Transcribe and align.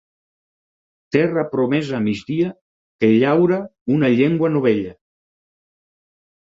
Terra 1.15 1.43
promesa 1.51 1.93
a 1.97 2.01
migdia 2.07 2.49
que 3.05 3.13
llaura 3.19 3.61
una 3.99 4.13
llengua 4.17 4.53
novella. 4.59 5.01